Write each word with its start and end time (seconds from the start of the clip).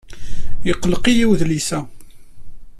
Iqelleq-iyi 0.71 1.25
wedlis-a. 1.29 1.79